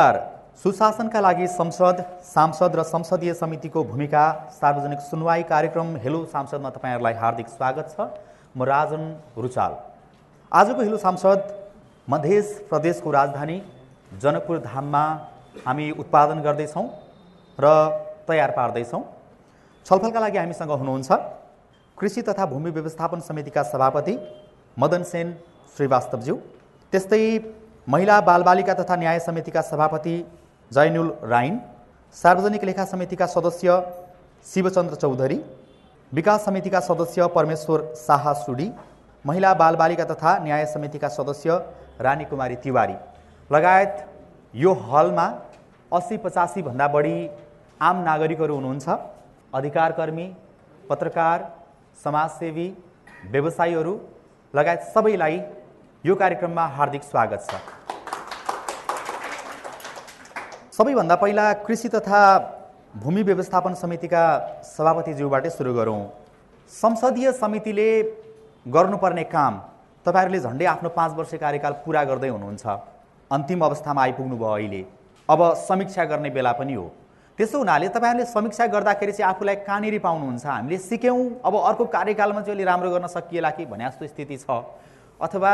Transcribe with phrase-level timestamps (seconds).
[0.00, 7.14] नमस्कार सुशासनका लागि संसद सांसद र संसदीय समितिको भूमिका सार्वजनिक सुनवाई कार्यक्रम हेलो सांसदमा तपाईँहरूलाई
[7.20, 8.06] हार्दिक स्वागत छ।
[8.56, 9.02] म राजन
[9.36, 9.72] रुचाल।
[10.52, 11.40] आजको हेलो सांसद
[12.08, 13.60] मध्य प्रदेशको राजधानी
[14.22, 15.04] जनकपुर धाममा
[15.66, 16.86] हामी उत्पादन गर्दैछौँ
[17.58, 17.66] र
[18.28, 19.04] तयार पार्दैछौँ।
[19.86, 21.10] छलफलका लागि हामीसँग हुनुहुन्छ
[21.98, 24.18] कृषि तथा भूमि व्यवस्थापन समितिका सभापति
[24.76, 25.36] मदन सेन
[25.76, 26.36] श्रीवास्तवज्यू।
[26.92, 27.24] त्यस्तै
[27.90, 30.12] महिला बालबालिका तथा न्याय समितिका सभापति
[30.70, 31.58] जैनुल राइन
[32.16, 33.78] सार्वजनिक लेखा समितिका सदस्य
[34.46, 35.38] शिवचन्द्र चौधरी
[36.12, 38.70] विकास समितिका सदस्य परमेश्वर शाह सुडी
[39.24, 41.56] महिला बालबालिका तथा न्याय समितिका सदस्य
[42.00, 42.94] रानी कुमारी तिवारी।
[43.50, 44.06] लगायत
[44.54, 45.26] यो हलमा
[45.92, 47.16] अस्सी पचासीभन्दा बढी
[47.80, 48.88] आम नागरिकहरू हुनुहुन्छ
[49.52, 50.28] अधिकारकर्मी
[50.90, 51.50] पत्रकार
[52.04, 52.68] समाजसेवी
[53.32, 53.98] व्यवसायीहरू
[54.54, 55.40] लगायत सबैलाई
[56.04, 57.79] यो कार्यक्रममा हार्दिक स्वागत छ।
[60.80, 62.18] सबैभन्दा पहिला कृषि तथा
[62.96, 64.22] भूमि व्यवस्थापन समितिका
[64.64, 66.00] सभापतिज्यूबाटै सुरु गरौँ।
[66.72, 67.88] संसदीय समितिले
[68.66, 69.58] गर्नुपर्ने काम
[70.06, 72.64] तपाईँहरूले झन्डै आफ्नो पाँच वर्ष कार्यकाल पुरा गर्दै हुनुहुन्छ।
[73.30, 74.82] अन्तिम अवस्थामा आइपुग्नु भयो अहिले।
[75.28, 76.88] अब समीक्षा गर्ने बेला पनि हो।
[77.38, 80.46] त्यसो हुनाले तपाईँहरूले समीक्षा गर्दाखेरि चाहिँ आफूलाई कहाँनिर पाउनुहुन्छ?
[80.46, 84.64] हामीले सिक्यौँ। अब अर्को कार्यकालमा चाहिँ अहिले राम्रो गर्न सकिएला कि भने जस्तो स्थिति छ।
[85.20, 85.52] अथवा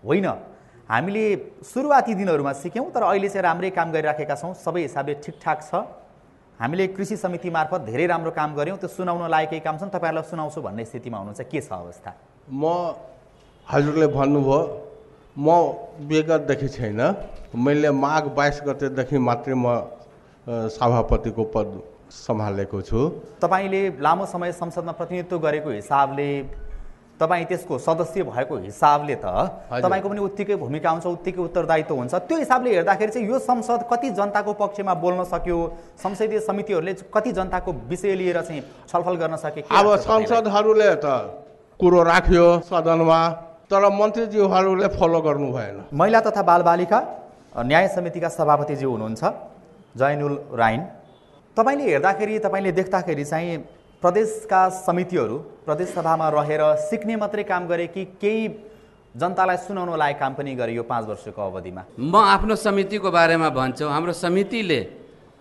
[0.00, 0.55] होइन।
[0.86, 1.24] हामीले
[1.66, 5.82] सुरुवाती दिनहरूमा सिक्यौँ तर अहिले चाहिँ राम्रै काम गरिराखेका छौँ। सबै हिसाबले ठिकठाक छ।
[6.60, 10.60] हामीले कृषि समिति मार्फत धेरै राम्रो काम गऱ्यौँ। त्यो सुनाउन लायकै काम छन्। तपाईँहरूलाई सुनाउँछु
[10.62, 12.10] भन्ने स्थितिमा हुनुहुन्छ। के छ अवस्था?
[12.46, 12.64] म
[13.66, 14.58] हजुरले भन्नुभयो
[15.36, 15.48] म
[16.06, 17.00] विगतदेखि छैन।
[17.50, 19.66] मैले माघ बाइस गतेदेखि मात्रै म
[20.70, 21.68] सभापतिको पद
[22.06, 23.00] सम्हालेको छु।
[23.42, 26.28] तपाईँले लामो समय संसदमा प्रतिनिधित्व गरेको हिसाबले
[27.20, 29.26] तपाईँ त्यसको सदस्य भएको हिसाबले त।
[29.72, 34.10] तपाईँको पनि उत्तिकै भूमिका हुन्छ उत्तिकै उत्तरदायित्व हुन्छ त्यो हिसाबले हेर्दाखेरि चाहिँ यो संसद कति
[34.18, 35.58] जनताको पक्षमा बोल्न सक्यो
[35.96, 38.62] संसदीय समितिहरूले कति जनताको विषय लिएर चाहिँ
[38.92, 39.86] छलफल गर्न सके के अब?
[39.96, 41.06] संसदहरूले त
[41.80, 43.20] कुरो राख्यो सदनमा
[43.70, 47.00] तर मन्त्रीज्यूहरूले फलो गर्नु भएन महिला तथा बालबालिका
[47.64, 49.24] न्याय समितिका सभापतिज्यू हुनुहुन्छ
[49.96, 50.80] जैनुल राइन
[51.56, 53.56] तपाईँले हेर्दाखेरि तपाईँले देख्दाखेरि चाहिँ
[54.02, 55.36] प्रदेशका समितिहरू
[55.66, 58.48] प्रदेश सभामा रहेर सिक्ने मात्रै काम गरे कि केही
[59.14, 61.82] जनतालाई सुनाउन लायक काम पनि गरे यो पाँच वर्षको अवधिमा?
[61.98, 64.80] म आफ्नो समितिको बारेमा भन्छु हाम्रो समितिले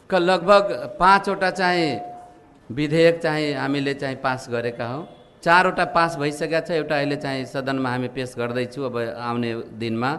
[0.09, 1.99] क लगभग पाँचवटा चाहिँ
[2.69, 5.03] विधेयक चाहिँ हामीले चाहिँ पास गरेका हौँ।
[5.43, 10.11] चारवटा पास भइसकेका छ एउटा अहिले चाहिँ सदनमा हामी पेस गर्दैछु अब आउने दिनमा।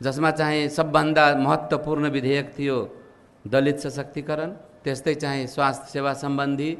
[0.00, 2.78] जसमा चाहिँ सबभन्दा महत्त्वपूर्ण विधेयक थियो
[3.44, 4.50] दलित सशक्तिकरण
[4.84, 6.70] त्यस्तै चाहिँ स्वास्थ्य सेवा सम्बन्धी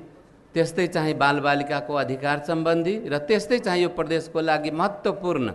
[0.55, 5.53] त्यस्तै चाहिँ बालबालिकाको अधिकार सम्बन्धी र त्यस्तै चाहिँ यो प्रदेशको लागि महत्त्वपूर्ण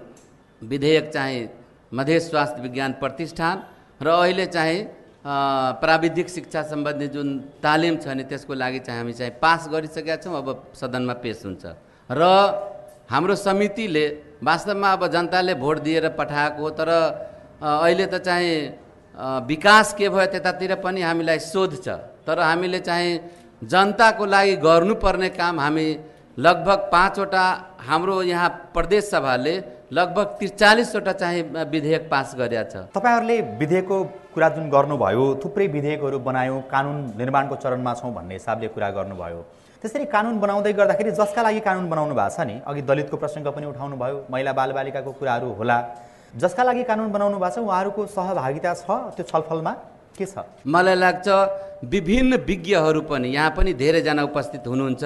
[0.61, 1.49] विधेयक चाहिँ
[1.91, 3.55] मधेस स्वास्थ्य विज्ञान प्रतिष्ठान
[4.01, 4.79] र अहिले चाहिँ
[5.81, 7.27] प्राविधिक शिक्षा सम्बन्धी जुन
[7.63, 11.65] तालिम छ नि त्यसको लागि चाहिँ हामी चाहिँ पास गरिसकेका छौँ अब सदनमा पेस हुन्छ।
[12.09, 12.21] र
[13.11, 14.05] हाम्रो समितिले
[14.43, 16.89] वास्तवमा अब जनताले भोट दिएर पठाएको हो तर
[17.61, 18.55] अहिले त चाहिँ
[19.45, 21.87] विकास के भयो त्यतातिर पनि हामीलाई शोध छ।
[22.25, 23.11] तर हामीले चाहिँ
[23.61, 25.87] जनताको लागि गर्नुपर्ने काम हामी
[26.37, 27.45] लगभग पाँचवटा
[27.87, 29.55] हाम्रो यहाँ प्रदेश सभाले
[29.93, 31.41] लगभग त्रिचालिसवटा चाहिँ
[31.71, 34.03] विधेयक पास गरेका छ। तपाईँहरूले विधेयकको
[34.33, 39.41] कुरा जुन गर्नुभयो थुप्रै विधेयकहरू बनायौँ कानुन निर्माणको चरणमा छौँ भन्ने हिसाबले कुरा गर्नुभयो।
[39.81, 42.61] त्यसरी कानुन बनाउँदै गर्दाखेरि जसका लागि कानुन बनाउनु भएको छ नि?
[42.61, 45.77] अघि दलितको प्रसङ्ग पनि उठाउनु भयो महिला बालबालिकाको कुराहरू होला।
[46.37, 49.73] जसका लागि कानुन बनाउनु भएको छ उहाँहरूको सहभागिता छ त्यो छलफलमा?
[50.17, 50.43] के छ?
[50.65, 51.27] मलाई लाग्छ
[51.85, 55.03] विभिन्न विज्ञहरू पनि यहाँ पनि धेरैजना उपस्थित हुनुहुन्छ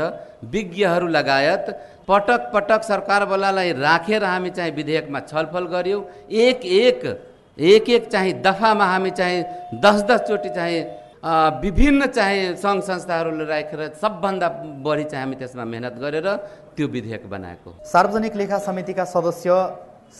[0.53, 1.65] विज्ञहरू लगायत
[2.07, 6.01] पटक पटक सरकारवालालाई राखेर हामी चाहिँ विधेयकमा छलफल गऱ्यौँ
[6.45, 7.01] एक एक
[7.59, 9.43] एक एक चाहिँ दफामा हामी चाहिँ
[9.83, 10.79] दस दसचोटि चाहिँ
[11.61, 14.47] विभिन्न चाहिँ सङ्घ संस्थाहरूले राखेर सबभन्दा
[14.85, 16.27] बढी चाहिँ हामी त्यसमा मेहनत गरेर
[16.75, 19.49] त्यो विधेयक बनाएको। सार्वजनिक लेखा समितिका सदस्य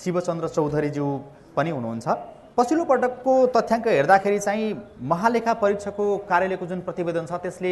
[0.04, 1.08] शिवचन्द्र चौधरीज्यू
[1.56, 2.08] पनि हुनुहुन्छ।
[2.58, 4.66] पछिल्लो पटकको तथ्याङ्क हेर्दाखेरि चाहिँ
[5.08, 7.72] महालेखा परीक्षकको कार्यालयको जुन प्रतिवेदन छ त्यसले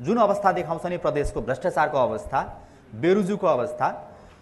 [0.00, 2.42] जुन अवस्था देखाउँछ नि प्रदेशको भ्रष्टाचारको अवस्था
[3.02, 3.88] बेरुजुको अवस्था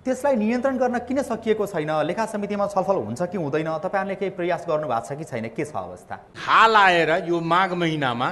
[0.05, 4.65] त्यसलाई नियन्त्रण गर्न किन सकिएको छैन लेखा समितिमा छलफल हुन्छ कि हुँदैन तपाईँहरूले केही प्रयास
[4.69, 6.19] गर्नु भएको छ कि छैन के छ अवस्था?
[6.47, 8.29] हाल आएर यो माघ महिनामा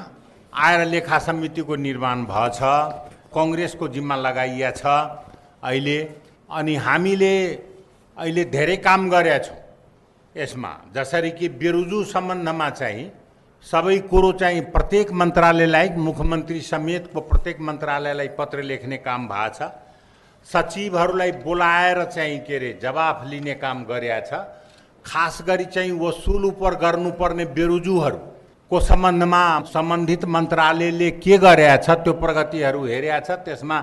[0.52, 2.60] आएर लेखा समितिको निर्माण भएछ
[3.32, 4.84] कङ्ग्रेसको जिम्मा लगाइया छ
[5.64, 5.98] अहिले
[6.50, 7.34] अनि हामीले
[8.16, 9.59] अहिले धेरै काम गरेका
[10.34, 13.10] यसमा जसरी कि बेरुजु सम्बन्धमा चाहिँ
[13.66, 19.70] सबै कुरो चाहिँ प्रत्येक मन्त्रालयलाई मुख्यमन्त्री समेतको प्रत्येक मन्त्रालयलाई पत्र लेख्ने काम भएको छ।
[20.46, 24.32] सचिवहरूलाई बोलाएर चाहिँ के अरे जवाफ लिने काम गरेका छ।
[25.04, 28.18] खास गरी चाहिँ वसुल उपर गर्नुपर्ने बेरुजुहरू
[28.70, 33.78] को सम्बन्धमा सम्बन्धित मन्त्रालयले के गरेका छ त्यो प्रगतिहरू हेरेका छ। त्यसमा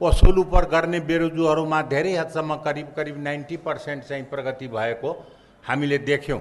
[0.00, 5.12] वसुल उपर गर्ने बेरोजुहरूमा धेरै हदसम्म करिब करिब नाइन्टी पर्सेन्ट चाहिँ प्रगति भएको
[5.64, 6.40] हामीले देख्यौँ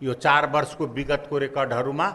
[0.00, 2.06] यो चार वर्षको विगतको रेकर्डहरूमा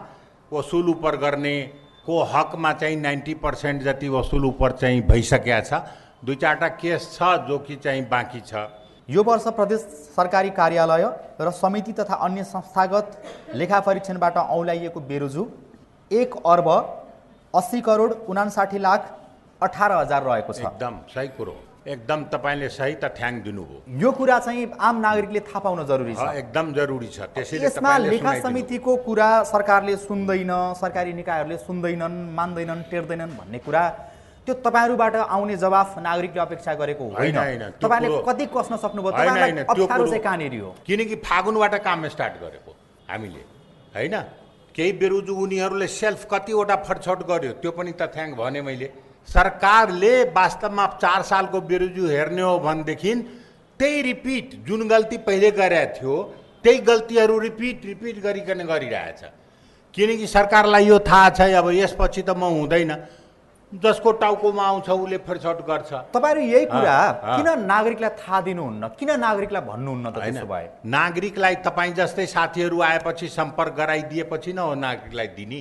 [0.52, 5.82] वसुल उपर गर्नेको हकमा चाहिँ नाइन्टी पर्सेन्ट जति वसुल उपर चाहिँ भइसकेका छ
[6.24, 8.54] दुई चारवटा केस छ जो कि चाहिँ बाँकी छ।
[9.08, 9.80] यो वर्ष प्रदेश
[10.16, 11.04] सरकारी कार्यालय
[11.40, 13.22] र समिति तथा अन्य संस्थागत
[13.54, 15.46] लेखा परीक्षणबाट औँल्याइएको बेरोजु
[16.10, 16.68] एक अर्ब
[17.54, 19.12] अस्सी करोड उनासाठी लाख
[19.62, 24.72] अठार हजार रहेको छ। एकदम सही कुरो। एकदम तपाईँले सही तथ्याङ्क दिनुभयो। यो कुरा चाहिँ
[24.80, 29.96] आम नागरिकले थाहा पाउन जरुरी छ। एकदम जरुरी छ। त्यसैले यसमा लेखा। समितिको कुरा सरकारले
[30.00, 33.84] सुन्दैन सरकारी निकायहरूले सुन्दैनन् मान्दैनन् टेर्दैनन् भन्ने कुरा
[34.48, 39.12] त्यो तपाईँहरूबाट आउने जवाफ नागरिकले अपेक्षा गरेको होइन तपाईँले कति कस्न सक्नुभयो?
[40.24, 40.70] कहाँनिर हो?
[40.88, 42.72] किनकि फागुनबाट काम स्टार्ट गरेको
[43.12, 43.42] हामीले
[43.92, 44.16] होइन?
[44.74, 48.88] केही बेरोजु उनीहरूले सेल्फ कतिवटा फटछट गर्यो त्यो पनि तथ्याङ्क भने मैले।
[49.28, 53.14] सरकारले वास्तवमा चार सालको बेरोजु हेर्ने हो भनेदेखि
[53.80, 56.14] त्यही रिपिट जुन गल्ती पहिले गरेको थियो
[56.64, 59.20] त्यही गल्तीहरू रिपिट रिपिट गरिकन गरिरहेछ।
[59.94, 62.92] किनकि सरकारलाई यो थाहा छ अब यसपछि त म हुँदैन।
[63.72, 68.88] जसको टाउकोमा आउँछ उसले फटछट गर्छ। तपाईँहरू यही कुरा। किन नागरिकलाई थाहा दिनुहुन्न?
[68.98, 74.58] किन नागरिकलाई भन्नुहुन्न त होइन। त्यसो भए नागरिकलाई तपाईँ जस्तै साथीहरू आएपछि सम्पर्क गराइदिएपछि न
[74.58, 75.60] हो नागरिकलाई दिने।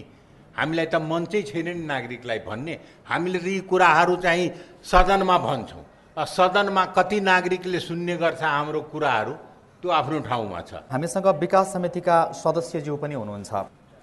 [0.55, 2.73] हामीलाई त मन चाहिँ छैन नि नागरिकलाई भन्ने।
[3.05, 4.51] हामीले यी कुराहरू चाहिँ
[4.83, 5.83] सदनमा भन्छौँ।
[6.17, 9.33] सदनमा कति नागरिकले सुन्ने गर्छ हाम्रो कुराहरू
[9.81, 13.51] त्यो आफ्नो ठाउँमा छ। हामीसँग विकास समितिका सदस्यज्यू पनि हुनुहुन्छ।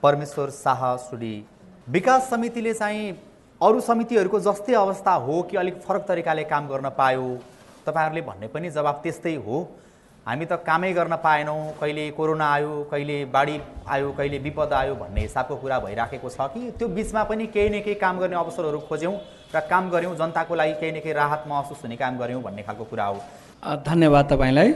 [0.03, 1.35] परमेश्वर शाह सुडी
[1.89, 3.11] विकास समितिले चाहिँ
[3.61, 7.29] अरू समितिहरूको जस्तै अवस्था हो कि अलिक फरक तरिकाले काम गर्न पायो?
[7.87, 9.57] तपाईँहरूले भन्ने पनि जवाब त्यस्तै हो।
[10.31, 13.55] हामी त कामै गर्न पाएनौँ कहिले कोरोना आयो कहिले बाढी
[13.95, 17.81] आयो कहिले विपद आयो भन्ने हिसाबको कुरा भइराखेको छ कि त्यो बिचमा पनि केही न
[17.83, 19.15] केही काम गर्ने अवसरहरू खोज्यौँ
[19.55, 22.85] र काम गऱ्यौँ जनताको लागि केही न केही राहत महसुस हुने काम गऱ्यौँ भन्ने खालको
[22.87, 23.19] कुरा हो।
[23.91, 24.71] धन्यवाद तपाईँलाई।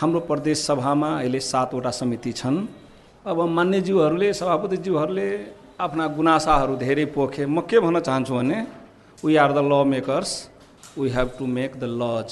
[0.00, 2.60] हाम्रो प्रदेश सभामा अहिले सातवटा समिति छन्।
[3.24, 5.28] अब मान्यज्यूहरूले सभापतिज्यूहरूले
[5.80, 8.58] आफ्ना गुनासाहरू धेरै पोखे। म के भन्न चाहन्छु भने
[9.24, 9.64] we are the
[9.96, 10.30] lawmakers
[10.98, 12.28] we have to make the laws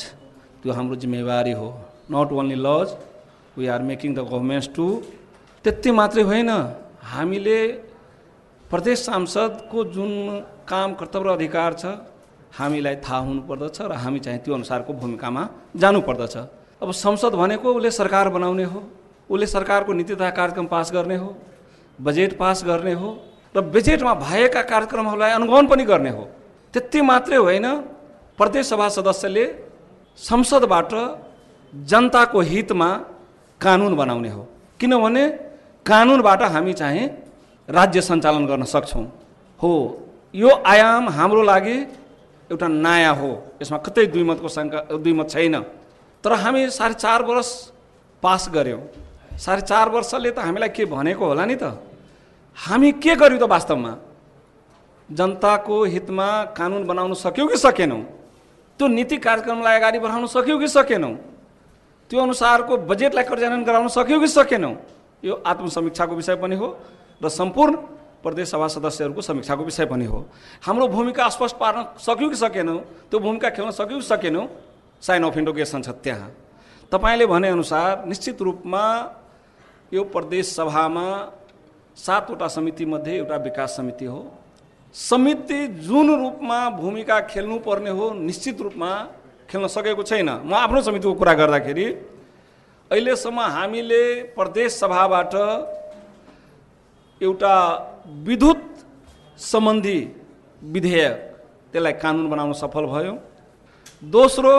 [0.60, 1.68] त्यो हाम्रो जिम्मेवारी हो।
[2.10, 2.88] Not only laws
[3.56, 4.86] we are making the governments to
[5.64, 6.50] त्यति मात्रै होइन।
[7.12, 7.60] हामीले
[8.64, 10.10] प्रदेश सांसदको जुन
[10.68, 11.84] काम कर्तव्य अधिकार छ
[12.58, 15.42] हामीलाई थाहा हुनुपर्दछ र हामी चाहिँ त्यो अनुसारको भूमिकामा
[15.76, 16.36] जानुपर्दछ।
[16.82, 18.80] अब संसद भनेको उसले सरकार बनाउने हो
[19.30, 21.28] उसले सरकारको नीति तथा कार्यक्रम पास गर्ने हो
[21.98, 23.08] बजेट पास गर्ने हो
[23.54, 26.24] र बजेटमा भएका कार्यक्रमहरूलाई अनुगमन पनि गर्ने हो।
[26.74, 27.66] त्यति मात्रै होइन
[28.38, 29.44] प्रदेश सभा सदस्यले
[30.18, 30.92] संसदबाट
[31.74, 32.88] जनताको हितमा
[33.60, 34.46] कानुन बनाउने हो।
[34.80, 35.26] किनभने
[35.86, 37.08] कानुनबाट हामी चाहिँ
[37.68, 39.04] राज्य सञ्चालन गर्न सक्छौँ।
[39.60, 39.72] हो
[40.34, 41.76] यो आयाम हाम्रो लागि
[42.50, 43.30] एउटा नयाँ हो।
[43.62, 45.60] यसमा कतै दुई मतको शङ्का दुई मत छैन।
[46.24, 47.48] तर हामी साढे चार वर्ष
[48.22, 48.80] पास गऱ्यौँ।
[49.38, 51.76] साढे चार वर्षले त हामीलाई के भनेको होला नि त?
[52.56, 53.92] हामी के गर्यौँ त वास्तवमा?
[55.08, 58.02] जनताको हितमा कानुन बनाउन सक्यौँ कि सकेनौँ?
[58.80, 61.37] त्यो नीति कार्यक्रमलाई अगाडि बढाउन सक्यौँ कि सकेनौँ?
[62.10, 64.74] त्यो अनुसारको बजेटलाई कार्यान्वयन गराउन सक्यौँ कि सकेनौँ?
[65.24, 66.66] यो आत्मसमीक्षाको विषय पनि हो
[67.20, 67.76] र सम्पूर्ण
[68.22, 70.24] प्रदेश सभा सदस्यहरूको समीक्षाको विषय पनि हो।
[70.62, 72.78] हाम्रो भूमिका स्पष्ट पार्न सक्यौँ कि सकेनौँ?
[73.10, 74.46] त्यो भूमिका खेल्न सक्यौँ कि सकेनौँ?
[75.02, 76.30] साइन अफ इन्डोगेसन छ त्यहाँ।
[76.92, 78.84] तपाईँले भनेअनुसार निश्चित रूपमा
[79.92, 81.06] यो प्रदेश सभामा
[81.96, 84.20] सातवटा समितिमध्ये एउटा विकास समिति हो।
[84.94, 88.90] समिति जुन रूपमा भूमिका खेल्नुपर्ने हो निश्चित रूपमा
[89.48, 91.86] खेल्न सकेको छैन। म आफ्नो समितिको कुरा गर्दाखेरि
[92.90, 94.02] अहिलेसम्म हामीले
[94.36, 95.34] प्रदेश सभाबाट
[97.20, 97.54] एउटा
[98.28, 98.62] विद्युत
[99.38, 99.98] सम्बन्धी
[100.62, 101.16] विधेयक
[101.72, 103.12] त्यसलाई कानुन बनाउन सफल भयो।
[104.14, 104.54] दोस्रो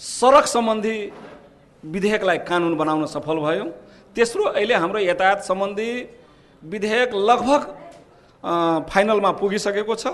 [0.00, 0.96] सडक सम्बन्धी
[1.82, 3.64] विधेयकलाई कानुन बनाउन सफल भयो।
[4.16, 5.90] तेस्रो अहिले हाम्रो यातायात सम्बन्धी
[6.62, 7.62] विधेयक लगभग
[8.90, 10.06] फाइनलमा पुगिसकेको छ।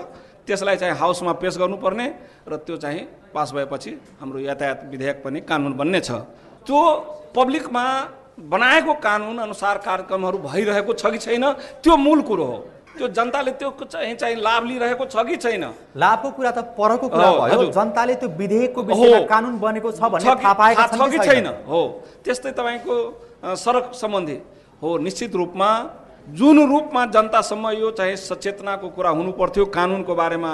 [0.47, 2.07] त्यसलाई चाहिँ हाउसमा पेस गर्नुपर्ने
[2.47, 3.01] र त्यो चाहिँ
[3.35, 6.11] पास भएपछि हाम्रो यातायात विधेयक पनि कानुन बन्ने छ।
[6.63, 6.79] त्यो
[7.35, 7.83] पब्लिकमा
[8.39, 11.45] बनाएको कानुन अनुसार कार्यक्रमहरू भइरहेको छ कि छैन
[11.83, 12.57] त्यो मूल कुरो हो।
[12.97, 15.63] त्यो जनताले त्यो चाहिँ चाहिँ लाभ लिइरहेको छ कि छैन?
[15.93, 20.33] लाभको कुरा त परको कुरा हो, भयो। जनताले त्यो विधेयकको विषयमा। कानुन बनेको छ भन्ने
[20.33, 21.47] थाहा पाएका छन् कि छैन?
[21.67, 21.81] हो।
[22.25, 22.95] त्यस्तै तपाईँको
[23.53, 24.37] सडक सम्बन्धी।
[24.81, 25.69] हो निश्चित रूपमा
[26.27, 30.51] जुन रूपमा जनतासम्म यो चाहिँ सचेतनाको कुरा हुनु पर्थ्यो कानुनको बारेमा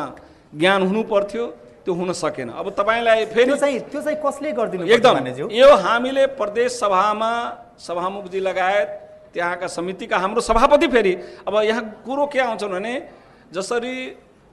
[0.53, 1.45] ज्ञान हुनु पर्थ्यो
[1.85, 5.49] त्यो हुन सकेन। अब तपाईँलाई फेरि त्यो चाहिँ त्यो चाहिँ कसले गरिदिनु एकदम?
[5.51, 7.31] यो हामीले प्रदेश सभामा
[7.79, 8.87] सभामुखजी लगायत
[9.33, 11.13] त्यहाँका समितिका हाम्रो सभापति फेरि
[11.47, 12.93] अब यहाँ कुरो के आउँछन् भने
[13.51, 13.95] जसरी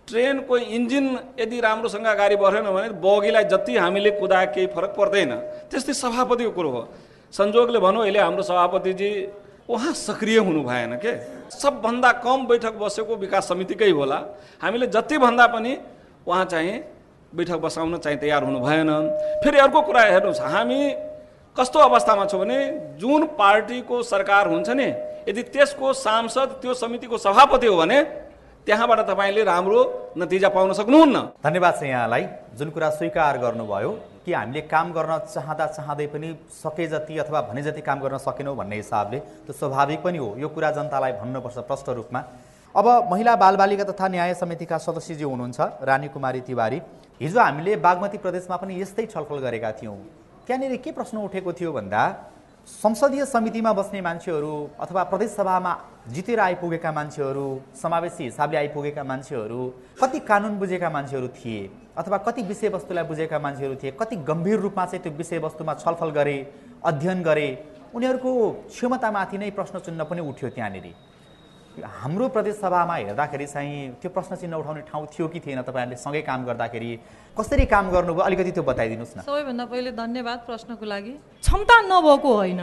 [0.09, 1.07] ट्रेनको इन्जिन
[1.41, 5.33] यदि राम्रोसँग अगाडि बढेन भने बगीलाई जति हामीले कुदा केही फरक पर्दैन।
[5.69, 6.83] त्यस्तै सभापतिको कुरो हो।
[7.35, 9.11] संजोगले भनौँ अहिले हाम्रो सभापतिजी
[9.69, 11.13] उहाँ सक्रिय हुनु भएन के?
[11.51, 14.19] सबभन्दा कम बैठक बसेको विकास समितिकै होला।
[14.63, 15.77] हामीले जतिभन्दा पनि
[16.27, 16.75] उहाँ चाहिँ
[17.35, 18.91] बैठक बसाउन चाहिँ तयार हुनु भएन
[19.45, 20.81] फेरि अर्को कुरा हेर्नुहोस् हामी
[21.57, 22.59] कस्तो अवस्थामा छौँ भने
[22.99, 24.89] जुन पार्टीको सरकार हुन्छ नि
[25.29, 27.99] यदि त्यसको सांसद त्यो समितिको सभापति हो भने
[28.71, 29.79] त्यहाँबाट तपाईँले राम्रो
[30.15, 32.25] नतिजा पाउन सक्नुहुन्न। धन्यवाद छ यहाँलाई
[32.55, 33.91] जुन कुरा स्वीकार गर्नुभयो
[34.23, 38.55] कि हामीले काम गर्न चाहँदा चाहँदै पनि सके जति अथवा भने जति काम गर्न सकेनौँ
[38.55, 42.21] भन्ने हिसाबले त्यो स्वाभाविक पनि हो। यो कुरा जनतालाई भन्नुपर्छ प्रष्ट रूपमा।
[42.75, 46.81] अब महिला बालबालिका तथा न्याय समितिका सदस्यजी हुनुहुन्छ रानी कुमारी तिवारी।
[47.21, 49.99] हिजो हामीले बागमती प्रदेशमा पनि यस्तै छलफल गरेका थियौँ।
[50.47, 52.03] त्यहाँनिर के प्रश्न उठेको थियो भन्दा
[52.73, 55.73] संसदीय समितिमा बस्ने मान्छेहरू अथवा प्रदेशसभामा
[56.15, 57.47] जितेर आइपुगेका मान्छेहरू
[57.83, 59.63] समावेशी हिसाबले आइपुगेका मान्छेहरू
[60.03, 65.03] कति कानुन बुझेका मान्छेहरू थिए अथवा कति विषयवस्तुलाई बुझेका मान्छेहरू थिए कति गम्भीर रूपमा चाहिँ
[65.03, 66.37] त्यो विषयवस्तुमा छलफल गरे
[66.91, 67.49] अध्ययन गरे
[67.95, 68.33] उनीहरूको
[68.71, 70.87] क्षमतामाथि नै प्रश्न चिन्ह पनि उठ्यो त्यहाँनिर।
[71.71, 75.97] हाम्रो प्रदेशसभामा हेर्दाखेरि चाहिँ त्यो प्रश्न चिन्ह उठाउने ठाउँ थियो कि थिएन तपाईँहरूले?
[75.97, 76.91] सँगै काम गर्दाखेरि
[77.39, 78.27] कसरी काम गर्नुभयो?
[78.27, 81.15] अलिकति त्यो बताइदिनुहोस् न। सबैभन्दा पहिले धन्यवाद प्रश्नको लागि।
[81.47, 82.61] क्षमता नभएको होइन।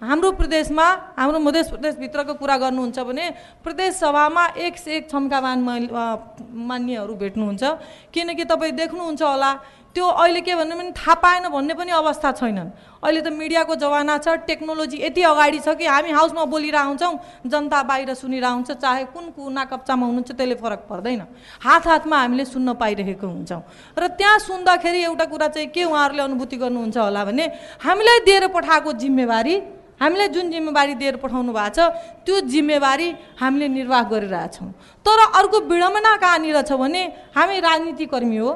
[0.00, 0.86] हाम्रो प्रदेशमा
[1.16, 3.24] हाम्रो मध्य प्रदेशभित्रको कुरा गर्नुहुन्छ भने
[3.64, 7.64] प्रदेश सभामा एक से एक क्षमतावान मान्यहरू भेट्नुहुन्छ।
[8.12, 9.50] किनकि तपाईँ देख्नुहुन्छ होला
[9.94, 12.70] त्यो अहिले के भन्नु भने थाहा पाएन भन्ने पनि अवस्था छैनन्।
[13.02, 17.14] अहिले त मिडियाको जमाना छ टेक्नोलोजी यति अगाडि छ कि हामी हाउसमा बोलिरह हुन्छौँ
[17.50, 21.22] जनता बाहिर सुनिरह हुन्छ चाहे कुन कुना कप्चामा हुनुहुन्छ त्यसले फरक पर्दैन।
[21.58, 23.62] हात हातमा हामीले सुन्न पाइरहेको हुन्छौँ।
[23.98, 27.44] र त्यहाँ सुन्दाखेरि एउटा कुरा चाहिँ के उहाँहरूले अनुभूति गर्नुहुन्छ होला भने
[27.82, 29.54] हामीलाई दिएर पठाएको जिम्मेवारी
[30.00, 31.78] हामीलाई जुन जिम्मेवारी दिएर पठाउनु भएको छ
[32.24, 34.70] त्यो जिम्मेवारी हामीले निर्वाह गरिरहेछौँ।
[35.04, 37.02] तर अर्को विडम्बना कहाँनिर छ भने
[37.36, 38.50] हामी राजनीतिकर्मी हो।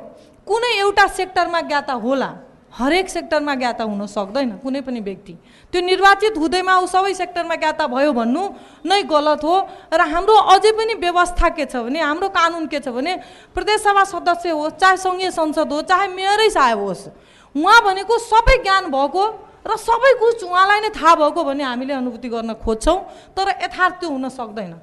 [0.46, 2.30] कुनै एउटा सेक्टरमा ज्ञाता होला
[2.74, 5.34] हरेक सेक्टरमा ज्ञाता हुन सक्दैन कुनै पनि व्यक्ति।
[5.72, 8.42] त्यो निर्वाचित हुँदैमा ऊ सबै सेक्टरमा ज्ञाता भयो भन्नु
[8.84, 9.54] नै गलत हो
[9.94, 13.14] र हाम्रो अझै पनि व्यवस्था के छ भने हाम्रो कानुन के छ भने
[13.54, 17.06] प्रदेशसभा सदस्य होस् चाहे सङ्घीय संसद होस् चाहे मेयरै साहेब होस्
[17.54, 19.24] उहाँ भनेको सबै ज्ञान भएको
[19.64, 22.98] र सबै कुछ उहाँलाई नै थाहा भएको भन्ने हामीले अनुभूति गर्न खोज्छौँ
[23.38, 24.74] तर यथार्थ हुन सक्दैन।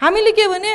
[0.00, 0.70] हामीले के भने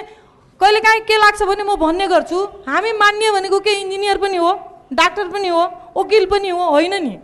[0.62, 4.51] कहिलेकाहीँ के लाग्छ भने म भन्ने गर्छु हामी मान्ने भनेको के इन्जिनियर पनि हो
[4.92, 5.63] डाक्टर पनि हो
[5.98, 7.16] वकिल पनि हो होइन नि?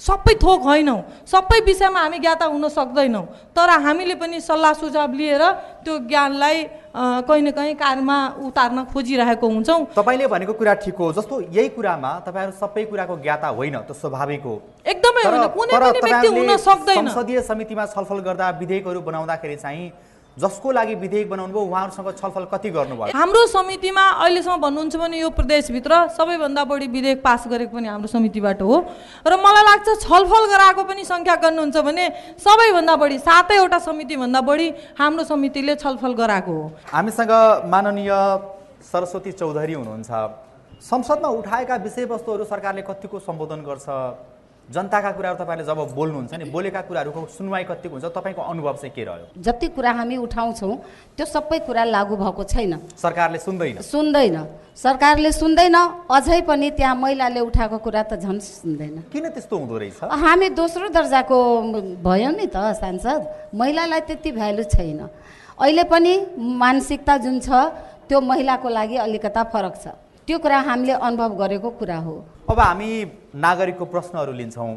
[0.00, 5.42] सबै थोक होइनौँ सबै विषयमा हामी ज्ञाता हुन सक्दैनौँ तर हामीले पनि सल्लाह सुझाव लिएर
[5.84, 6.56] त्यो ज्ञानलाई
[7.22, 12.10] कहीँ न कहीँ कार्यमा उतार्न खोजिरहेको हुन्छौँ। तपाईँले भनेको कुरा ठिक हो जस्तो यही कुरामा
[12.26, 17.08] तपाईँहरू सबै कुराको ज्ञाता होइन त्यो स्वाभाविक हो। एकदमै होइन कुनै पनि व्यक्ति हुन सक्दैन।
[17.08, 19.86] संसदीय समितिमा छलफल गर्दा विधेयकहरू बनाउँदाखेरि चाहिँ
[20.32, 23.12] जसको लागि विधेयक बनाउनु भयो उहाँहरूसँग छलफल कति गर्नुभयो?
[23.12, 28.62] हाम्रो समितिमा अहिलेसम्म भन्नुहुन्छ भने यो प्रदेशभित्र सबैभन्दा बढी विधेयक पास गरेको पनि हाम्रो समितिबाट
[28.62, 28.76] हो।
[29.28, 32.04] र मलाई लाग्छ छलफल गराएको पनि सङ्ख्या गर्नुहुन्छ भने
[32.40, 37.32] सबैभन्दा बढी सातैवटा समितिभन्दा बढी हाम्रो समितिले छलफल गराएको हो। हामीसँग
[37.68, 38.12] माननीय
[38.82, 40.10] सरस्वती चौधरी हुनुहुन्छ।
[40.80, 43.86] संसदमा उठाएका विषयवस्तुहरू सरकारले कतिको सम्बोधन गर्छ?
[44.72, 49.04] जनताका कुराहरू तपाईँले जब बोल्नुहुन्छ नि बोलेका कुराहरूको सुनवाई कतिको हुन्छ तपाईँको अनुभव चाहिँ के
[49.04, 49.26] रह्यो?
[49.36, 50.74] जति कुरा हामी उठाउँछौँ
[51.16, 53.80] त्यो सबै कुरा लागू भएको छैन। सरकारले सुन्दैन?
[53.84, 54.36] सुन्दैन।
[54.72, 55.76] सरकारले सुन्दैन
[56.08, 60.00] अझै पनि त्यहाँ महिलाले उठाएको कुरा त झन् सुन्दैन। किन त्यस्तो हुँदो रहेछ?
[60.08, 61.36] हामी दोस्रो दर्जाको
[62.00, 65.00] भयो नि त सांसद। महिलालाई त्यति भ्यालु छैन।
[65.60, 67.50] अहिले पनि मानसिकता जुन छ
[68.08, 69.86] त्यो महिलाको लागि अलिकता फरक छ।
[70.28, 72.14] त्यो कुरा हामीले अनुभव गरेको कुरा हो।
[72.50, 72.90] अब हामी
[73.34, 74.74] नागरिकको प्रश्नहरू लिन्छौँ।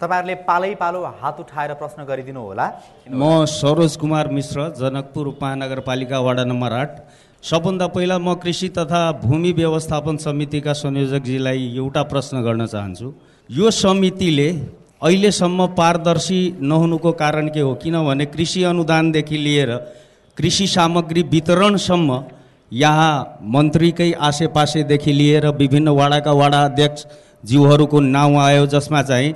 [0.00, 2.66] तपाईँहरूले पालै पालो हात उठाएर प्रश्न गरिदिनु होला।
[3.12, 6.90] म सरोज कुमार मिश्र जनकपुर उपमहानगरपालिका वडा नम्बर आठ।
[7.44, 13.12] सबभन्दा पहिला म कृषि तथा भूमि व्यवस्थापन समितिका संयोजकजीलाई एउटा प्रश्न गर्न चाहन्छु।
[13.50, 14.48] यो समितिले
[15.04, 17.74] अहिलेसम्म पारदर्शी नहुनुको कारण के हो?
[17.74, 19.70] किनभने कृषि अनुदानदेखि लिएर
[20.36, 22.10] कृषि सामग्री वितरणसम्म
[22.72, 27.04] यहाँ मन्त्रीकै आसेपासेदेखि लिएर विभिन्न वाडाका वाडा अध्यक्ष
[27.44, 29.34] ज्यूहरूको नाउँ आयो जसमा चाहिँ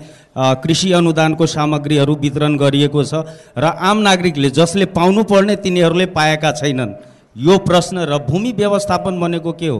[0.62, 3.21] कृषि अनुदानको सामग्रीहरू वितरण गरिएको छ
[3.59, 6.95] र आम नागरिकले जसले पाउनुपर्ने तिनीहरूले पाएका छैनन्।
[7.37, 9.78] यो प्रश्न र भूमि व्यवस्थापन भनेको के हो?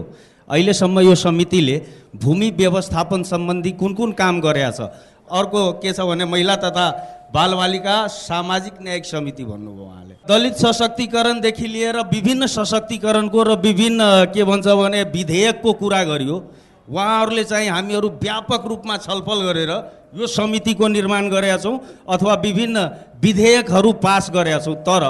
[0.51, 1.81] अहिलेसम्म यो समितिले
[2.23, 4.81] भूमि व्यवस्थापन सम्बन्धी कुन कुन काम गरेका छ?
[5.33, 6.87] अर्को के छ भने महिला तथा
[7.35, 14.67] बालबालिका सामाजिक न्यायिक समिति भन्नुभयो उहाँले। दलित सशक्तिकरणदेखि लिएर विभिन्न सशक्तिकरणको र विभिन्न के भन्छ
[14.67, 16.37] भने विधेयकको कुरा गरियो।
[16.89, 19.73] उहाँहरूले चाहिँ हामीहरू व्यापक रूपमा छलफल गरेर
[20.15, 21.77] यो समितिको निर्माण गरेका छौँ
[22.09, 22.77] अथवा विभिन्न
[23.19, 25.05] विधेयकहरू पास गरेका छौँ। तर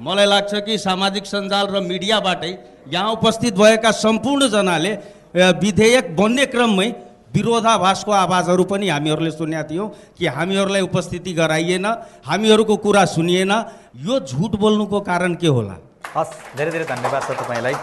[0.00, 2.52] मलाई लाग्छ कि सामाजिक सञ्जाल र मिडियाबाटै
[2.92, 4.92] यहाँ उपस्थित भएका सम्पूर्णजनाले
[5.58, 6.88] विधेयक बन्ने क्रममै
[7.38, 11.86] विरोधाभासको आवाजहरू पनि हामीहरूले सुनेका थियौँ कि हामीहरूलाई उपस्थिति गराइएन
[12.26, 13.52] हामीहरूको कुरा सुनिएन।
[14.02, 15.76] यो झुट बोल्नुको कारण के होला?
[16.16, 17.74] हस् धेरै धेरै धन्यवाद छ तपाईँलाई।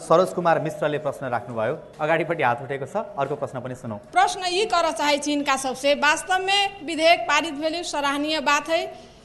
[0.00, 4.64] सरोज कुमार मिश्रले प्रश्न राख्नुभयो। अगाडिपट्टि हात उठेको छ अर्को प्रश्न पनि सुनौ। प्रश्न ये
[4.66, 8.80] करना चाहे छी इनका सबसे वास्तव में विधेयक पारित भेली सराहनीय बात है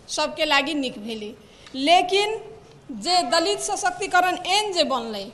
[0.10, 1.32] सबके लागि निक भेली।
[1.74, 2.38] लेकिन
[3.02, 5.26] जे दलित सशक्तिकरण एन जे बनलै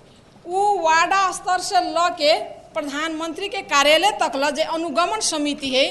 [0.45, 1.79] उ वार्डा स्तर से
[2.15, 2.33] के
[2.73, 5.85] प्रधानमंत्री के कार्यालय तक ल अनुगमन समिति है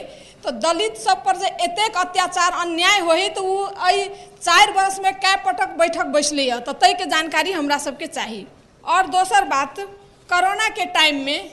[0.45, 5.77] तो दलित सब पर जे एतेक अत्याचार, अन्याय होइ तो चारि वर्ष में कै पटक
[5.79, 8.47] बैठक बैसलै है तो तै के जानकारी हमरा सबके चाहिए
[8.85, 9.81] और दोसर बात,
[10.29, 11.51] कोरोना के टाइम में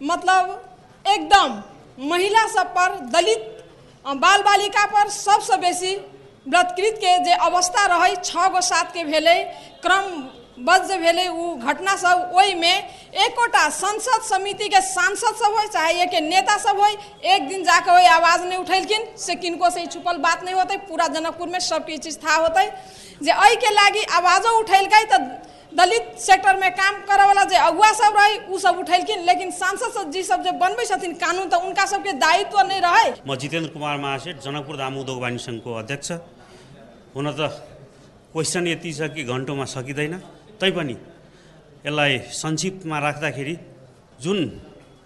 [0.00, 0.42] मतलब
[1.04, 1.62] एकदम
[2.00, 3.42] महिला सब पर, दलित
[4.04, 5.94] बाल बालिका पर सबसे बेसी
[6.46, 9.42] बलात्कृत के जे अवस्था रहे छः गो सात के भेलै
[9.82, 12.72] क्रमबद्ध जे भेलै उ घटना सब ओहिमे
[13.24, 16.94] एकोटा संसद समिति के सांसद सब होइ चाहे एक नेता सब होइ
[17.34, 20.76] एक दिन जाके ओहि आवाज नहीं उठेलखिन से किनको से ई छुपल बात नहीं होते
[20.88, 22.64] पूरा जनकपुर में सबके ई चीज था होते।
[23.22, 25.22] जे एहि के लागी आवाजो उठेलकै तऽ
[25.78, 29.92] दलित सेक्टर में काम करे वाला जे अगुआ सब रहे उ सब उठेलखिन लेकिन सांसद
[29.94, 33.70] सब जी सब जे बनबै छथिन कानून तऽ उनका सबके दायित्व नहीं रहे। म जितेन्द्र
[33.70, 36.12] कुमार महासेठ जनकपुर दाम वाणिज्य सङ्घको अध्यक्ष।
[37.14, 37.40] हुन त
[38.32, 40.20] क्वेसन यति छ कि घन्टोमा सकिँदैन।
[40.60, 40.96] तैपनि
[41.86, 43.54] यसलाई संक्षिप्तमा राख्दाखेरि
[44.20, 44.38] जुन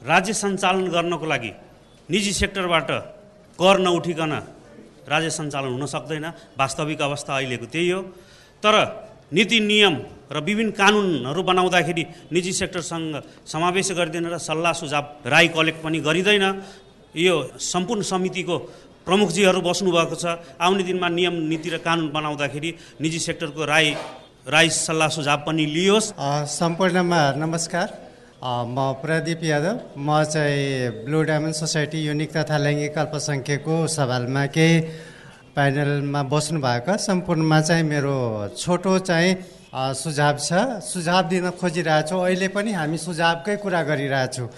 [0.03, 1.53] राज्य सञ्चालन गर्नको लागि
[2.09, 2.91] निजी सेक्टरबाट
[3.59, 4.33] कर नउठिकन
[5.13, 6.27] राज्य सञ्चालन हुन सक्दैन
[6.61, 8.01] वास्तविक अवस्था अहिलेको त्यही हो।
[8.63, 8.75] तर
[9.33, 9.95] नीति नियम
[10.33, 13.15] र विभिन्न कानुनहरू बनाउँदाखेरि निजी सेक्टरसँग
[13.53, 16.45] समावेश गरिँदैन र सल्लाह सुझाव राई कलेक्ट पनि गरिँदैन।
[17.15, 18.57] यो सम्पूर्ण समितिको
[19.07, 20.25] प्रमुखजीहरू बस्नुभएको छ।
[20.57, 23.89] आउने दिनमा नियम नीति र कानुन बनाउँदाखेरि निजी सेक्टरको राई
[24.47, 26.07] राई सल्लाह सुझाव पनि लियोस्।
[26.51, 27.89] सम्पूर्णमा नमस्कार।
[28.43, 34.81] म प्रदीप यादव। म चाहिँ ब्लु डायमन्ड सोसाइटी युनिक तथा लैङ्गिक अल्पसङ्ख्यकको सवालमा केही
[35.55, 38.17] प्यानलमा बस्नु भएको सम्पूर्णमा चाहिँ मेरो
[38.59, 39.31] छोटो चाहिँ
[39.95, 40.51] सुझाव छ।
[40.91, 44.49] सुझाव दिन खोजिरहेको छु अहिले पनि हामी सुझावकै कुरा गरिरहेछौँ।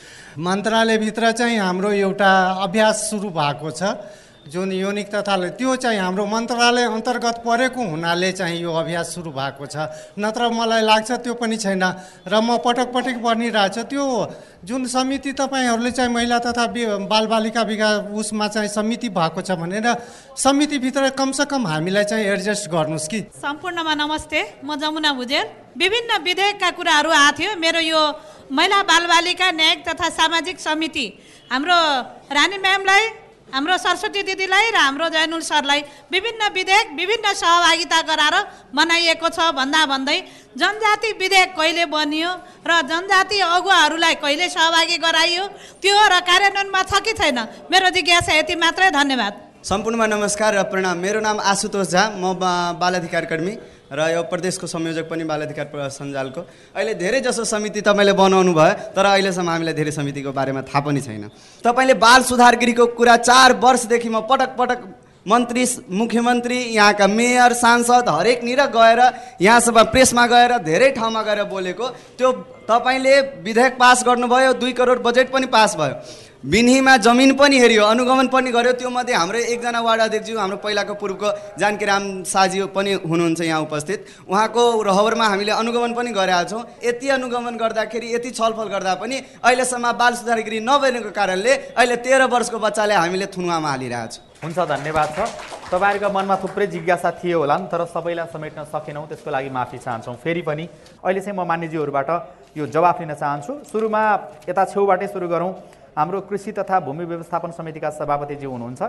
[0.41, 2.33] मन्त्रालयभित्र चाहिँ हाम्रो एउटा
[2.65, 4.01] अभ्यास सुरु भएको छ।
[4.45, 9.67] जुन युनिक तथा त्यो चाहिँ हाम्रो मन्त्रालय अन्तर्गत परेको हुनाले चाहिँ यो अभ्यास सुरु भएको
[9.67, 9.89] छ।
[10.21, 11.85] नत्र मलाई लाग्छ त्यो पनि छैन
[12.29, 14.05] र म पटक पटक भनिरहेको छु त्यो
[14.69, 16.65] जुन समिति तपाईँहरूले चाहिँ महिला तथा
[17.09, 19.89] बालबालिका विकास उसमा चाहिँ समिति भएको छ भनेर
[20.37, 27.11] समितिभित्र कमसेकम हामीलाई चाहिँ एडजस्ट गर्नुहोस् कि। सम्पूर्णमा नमस्ते म जमुना भुजेल। विभिन्न विधेयकका कुराहरू
[27.11, 28.03] आएको थियो। मेरो यो
[28.53, 31.07] महिला बालबालिका न्यायिक तथा सामाजिक समिति
[31.49, 31.77] हाम्रो
[32.29, 33.24] रानी म्यामलाई
[33.55, 38.37] हाम्रो सरस्वती दिदीलाई र हाम्रो जैनुल सरलाई विभिन्न विधेयक विभिन्न सहभागिता गराएर
[38.75, 40.19] बनाइएको छ भन्दा भन्दै
[40.59, 42.31] जनजाति विधेयक कहिले बनियो
[42.67, 45.45] र जनजाति अगुवाहरूलाई कहिले सहभागी गराइयो
[45.79, 47.39] त्यो र कार्यान्वयनमा छ कि छैन
[47.71, 49.33] मेरो जिज्ञासा यति मात्रै धन्यवाद।
[49.65, 52.35] सम्पूर्णमा नमस्कार र प्रणाम। मेरो नाम आशुतोष झा म
[52.83, 53.55] बाल अधिकार कर्मी
[53.93, 56.41] र यो प्रदेशको संयोजक पनि बाल अधिकार सञ्जालको।
[56.75, 61.01] अहिले धेरै जसो समिति तपाईँले बनाउनु भयो तर अहिलेसम्म हामीलाई धेरै समितिको बारेमा थाहा पनि
[61.01, 61.29] छैन।
[61.65, 64.81] तपाईँले बाल सुधार गृहको कुरा चार वर्षदेखि म पटक पटक
[65.27, 69.01] मन्त्री मुख्यमन्त्री यहाँका मेयर सांसद हरेकनिर गएर
[69.41, 72.33] यहाँसम्म प्रेसमा गएर धेरै ठाउँमा गएर बोलेको। त्यो
[72.69, 75.95] तपाईँले विधेयक पास गर्नुभयो दुई करोड बजेट पनि पास भयो।
[76.45, 80.95] बिन्हीमा जमिन पनि हेऱ्यो अनुगमन पनि गर्यो। त्यो मध्ये हाम्रो एकजना वार्ड अध्यक्षज्यू हाम्रो पहिलाको
[81.01, 86.63] पूर्वको जानकी राम शाहजी पनि हुनुहुन्छ यहाँ उपस्थित। उहाँको रहबरमा हामीले अनुगमन पनि गरेका छौँ।
[86.85, 92.29] यति अनुगमन गर्दाखेरि यति छलफल गर्दा पनि अहिलेसम्म बाल सुधार गृह नबनेको कारणले अहिले तेह्र
[92.29, 93.73] वर्षको बच्चाले हामीले थुनुवामा
[94.13, 95.19] छौँ। हुन्छ धन्यवाद छ।
[95.73, 100.17] तपाईँहरूको मनमा थुप्रै जिज्ञासा थियो होला नि तर सबैलाई समेट्न सकेनौँ त्यसको लागि माफी चाहन्छौँ।
[100.21, 100.69] फेरि पनि
[101.01, 102.09] अहिले चाहिँ म मान्यज्यूहरूबाट
[102.53, 104.03] यो जवाफ लिन चाहन्छु। सुरुमा
[104.45, 105.53] यता छेउबाटै सुरु गरौँ।
[105.97, 108.83] हाम्रो कृषि तथा भूमि व्यवस्थापन समितिका सभापतिज्यू हुनुहुन्छ।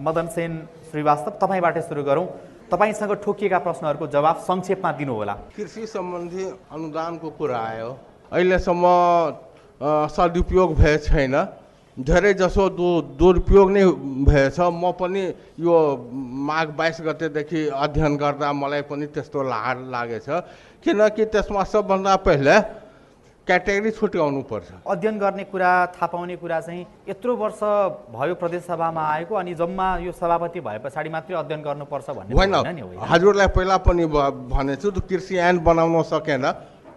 [0.00, 0.52] मदन सेन
[0.90, 2.26] श्रीवास्तव तपाईँबाटै सुरु गरौँ।
[2.72, 7.90] तपाईँसँग ठोकिएका प्रश्नहरूको जवाफ संक्षेपमा दिनुहोला। कृषि सम्बन्धी अनुदानको कुरा आयो।
[8.32, 8.84] अहिलेसम्म
[10.08, 11.34] सदुपयोग भए छैन।
[11.96, 13.84] धेरै जसो दु दुरुपयोग नै
[14.24, 15.22] भएछ। म पनि
[15.60, 15.74] यो
[16.48, 19.60] माघ बाइस गतेदेखि अध्ययन गर्दा मलाई पनि त्यस्तो ला
[19.90, 20.28] लागेछ।
[20.80, 22.56] किनकि त्यसमा सबभन्दा पहिले
[23.50, 27.60] क्याटेगोरी छुट्याउनु पर्छ। अध्ययन गर्ने कुरा थाहा पाउने कुरा चाहिँ यत्रो वर्ष
[28.14, 33.02] भयो प्रदेश सभामा आएको अनि जम्मा यो सभापति भए पछाडि मात्रै अध्ययन गर्नुपर्छ भन्ने होइन।
[33.02, 36.46] हजुरलाई पहिला पनि भनेछु त्यो कृषि ऐन बनाउन सकेन।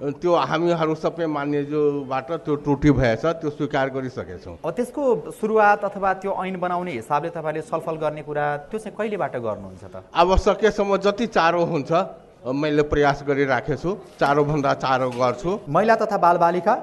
[0.03, 6.55] त्यो हामीहरू सबै मान्यज्यूबाट त्यो त्रुटि भएछ त्यो स्वीकार गरिसकेछौँ। त्यसको सुरुवात अथवा त्यो ऐन
[6.59, 9.95] बनाउने हिसाबले तपाईँले छलफल गर्ने कुरा त्यो चाहिँ कहिलेबाट गर्नुहुन्छ त?
[10.11, 11.91] अब सकेसम्म जति चाँडो हुन्छ
[12.43, 16.73] मैले प्रयास गरिराखेको छु चाँडोभन्दा चाँडो गर्छु। महिला तथा बालबालिका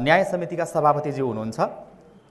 [0.00, 1.60] न्याय समितिका सभापतिजी हुनुहुन्छ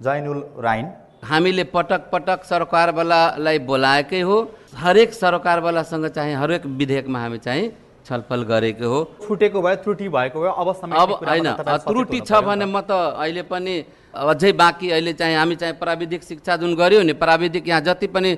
[0.01, 0.85] जैनुल राइन
[1.23, 4.37] हामीले पटक पटक सरकारवालालाई बोलाएकै हो।
[4.75, 7.71] हरेक सरकारवालासँग चाहिँ हरेक विधेयकमा हामी चाहिँ
[8.09, 11.53] छलफल गरेको हो। छुटेको भए त्रुटि भएको भए अब समय अब होइन
[11.85, 13.75] त्रुटि छ भने म त अहिले पनि
[14.13, 18.31] अझै बाँकी अहिले चाहिँ हामी चाहिँ प्राविधिक शिक्षा जुन गऱ्यौँ नि प्राविधिक यहाँ जति पनि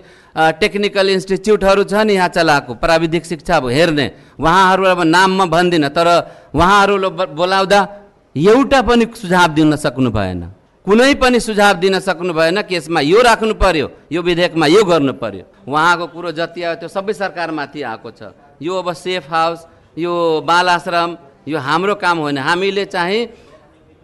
[0.55, 4.05] टेक्निकल इन्स्टिच्युटहरू छ नि यहाँ चलाएको प्राविधिक शिक्षा हेर्ने।
[4.39, 6.07] उहाँहरू अब नाममा भन्दिनँ तर
[6.55, 7.79] उहाँहरूले ब- बोलाउँदा
[8.35, 10.41] एउटा पनि सुझाव दिन सक्नु भएन।
[10.87, 15.13] कुनै पनि सुझाव दिन सक्नु भएन कि यसमा यो राख्नु पर्यो यो विधेयकमा यो गर्नु
[15.19, 18.31] पर्यो। उहाँको कुरो जति आयो त्यो सबै सरकारमाथि आएको छ।
[18.63, 19.59] यो अब सेफ हाउस
[19.97, 20.13] यो
[20.45, 23.44] बाल आश्रम यो हाम्रो काम होइन। हामीले चाहिँ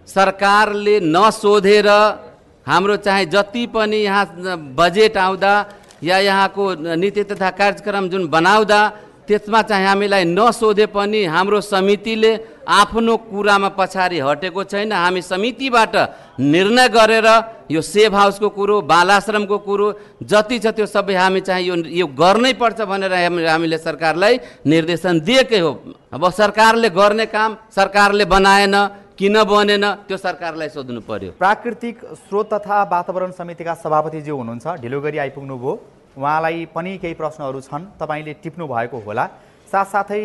[0.08, 1.90] सरकारले नसोधेर
[2.68, 4.26] हाम्रो चाहिँ जति पनि यहाँ
[4.76, 5.54] बजेट आउँदा
[6.04, 6.64] या यहाँको
[6.96, 8.82] नीति तथा कार्यक्रम जुन बनाउँदा
[9.28, 12.32] त्यसमा चाहिँ हामीलाई नसोधे पनि हाम्रो समितिले
[12.68, 15.96] आफ्नो कुरामा पछाडि हटेको छैन। हामी समितिबाट
[16.40, 17.28] निर्णय गरेर
[17.72, 19.88] यो सेभ हाउसको कुरो बाल आश्रमको कुरो
[20.26, 25.20] जति छ त्यो सबै हामी चाहिँ यो यो गर्नै पर्छ भनेर हामी- हामीले सरकारलाई निर्देशन
[25.22, 25.72] दिएकै हो।
[26.12, 28.76] अब सरकारले गर्ने काम सरकारले बनाएन
[29.22, 29.86] किन बनेन?
[30.10, 35.74] त्यो सरकारलाई सोध्नु पर्यो। प्राकृतिक स्रोत तथा वातावरण समितिका सभापतिजी हुनुहुन्छ ढिलो गरी आइपुग्नुभयो।
[36.18, 39.26] उहाँलाई पनि केही प्रश्नहरू छन् तपाईँले टिप्नु भएको होला।
[39.70, 40.22] साथसाथै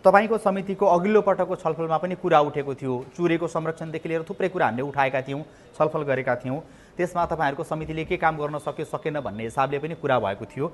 [0.00, 4.82] तपाईँको समितिको अघिल्लो पटकको छलफलमा पनि कुरा उठेको थियो। चुरेको संरक्षणदेखि लिएर थुप्रै कुरा हामीले
[4.88, 5.42] उठाएका थियौँ
[5.76, 6.58] छलफल गरेका थियौँ।
[6.96, 10.66] त्यसमा तपाईँहरूको समितिले के काम गर्न सक्यो सकेन भन्ने हिसाबले पनि कुरा भएको थियो।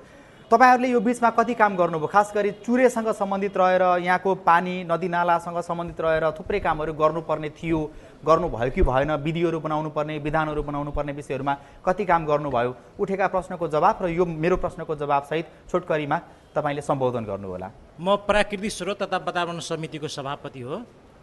[0.50, 2.06] तपाईँहरूले यो बिचमा कति काम गर्नुभयो?
[2.06, 7.80] खास गरी चुरेसँग सम्बन्धित रहेर यहाँको पानी नदीनालासँग सम्बन्धित रहेर थुप्रै कामहरू गर्नुपर्ने थियो।
[8.22, 9.10] गर्नुभयो कि भएन?
[9.24, 12.70] विधिहरू बनाउनु पर्ने विधानहरू बनाउनु पर्ने विषयहरूमा कति काम गर्नुभयो?
[13.00, 16.18] उठेका प्रश्नको जवाब र यो मेरो प्रश्नको जवाबसहित छोटकरीमा
[16.54, 17.68] तपाईँले सम्बोधन गर्नुहोला।
[18.00, 20.76] म प्राकृतिक स्रोत तथा वातावरण समितिको सभापति हो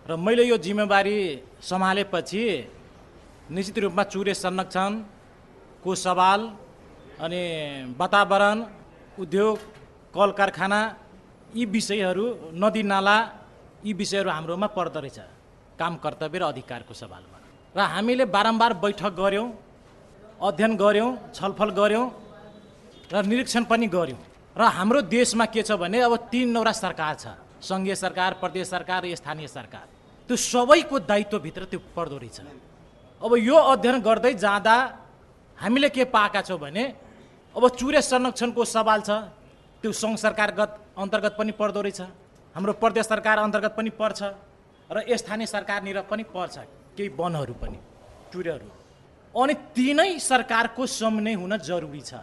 [0.10, 1.18] र मैले यो जिम्मेवारी
[1.62, 2.44] सम्हालेपछि
[3.54, 6.42] निश्चित रूपमा चुरे संरक्षणको सवाल
[7.22, 7.42] अनि
[7.96, 8.81] वातावरण
[9.20, 9.58] उद्योग
[10.16, 10.80] कल कारखाना
[11.56, 13.18] यी विषयहरू नदी नाला
[13.84, 15.20] यी विषयहरू हाम्रोमा पर्दो रहेछ।
[15.80, 17.38] काम कर्तव्य र अधिकारको सवालमा।
[17.76, 19.48] र हामीले बारम्बार बैठक गऱ्यौँ
[20.40, 22.06] अध्ययन गऱ्यौँ छलफल गऱ्यौँ
[23.12, 24.20] र निरीक्षण पनि गऱ्यौँ।
[24.56, 27.26] र हाम्रो देशमा के छ भने अब तिनवटा सरकार छ।
[27.62, 29.86] सङ्घीय सरकार प्रदेश सरकार र स्थानीय सरकार।
[30.30, 32.40] त्यो सबैको दायित्वभित्र त्यो पर्दो रहेछ।
[33.22, 34.76] अब यो अध्ययन गर्दै जाँदा
[35.58, 36.84] हामीले के पाएका छौँ भने
[37.56, 39.12] अब चुरे संरक्षणको सवाल छ।
[39.84, 42.02] त्यो सङ्घ सरकारगत अन्तर्गत पनि पर्दो रहेछ।
[42.56, 44.22] हाम्रो प्रदेश सरकार अन्तर्गत पनि पर्छ
[44.90, 46.56] र स्थानीय सरकारनिर पनि पर्छ
[46.96, 47.78] केही वनहरू पनि
[48.32, 48.68] चुरेहरू।
[49.34, 52.14] अनि तिनै सरकारको समन्वय हुन जरुरी छ।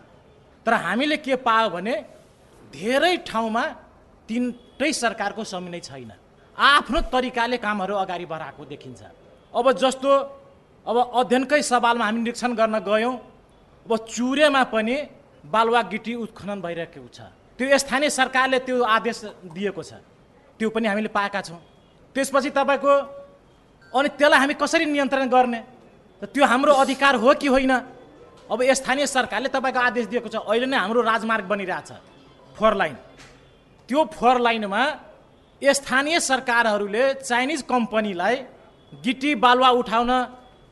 [0.67, 1.95] तर हामीले के पायो भने
[2.73, 3.65] धेरै ठाउँमा
[4.29, 6.13] तिनटै सरकारको समन्वय छैन।
[6.57, 9.01] आफ्नो तरिकाले कामहरू अगाडि बढाएको देखिन्छ।
[9.53, 10.11] अब जस्तो
[10.87, 13.15] अब अध्ययनकै सवालमा हामी निरीक्षण गर्न गयौँ।
[13.87, 14.97] अब चुरेमा पनि
[15.45, 17.21] बालुवा गिटी उत्खनन भइरहेको छ।
[17.59, 19.19] त्यो स्थानीय सरकारले त्यो आदेश
[19.55, 19.93] दिएको छ।
[20.59, 21.61] त्यो पनि हामीले पाएका छौँ।
[22.15, 22.93] त्यसपछि तपाईँको
[23.93, 25.61] अनि त्यसलाई हामी कसरी नियन्त्रण गर्ने?
[26.23, 27.73] त त्यो हाम्रो अधिकार हो कि होइन?
[28.51, 31.91] अब स्थानीय सरकारले तपाईँको आदेश दिएको छ। अहिले नै हाम्रो राजमार्ग बनिरहेछ
[32.57, 32.97] फोर लाइन।
[33.89, 34.83] त्यो फोर लाइनमा
[35.63, 38.37] स्थानीय सरकारहरूले चाइनिज कम्पनीलाई
[38.93, 40.11] गिटी बालुवा उठाउन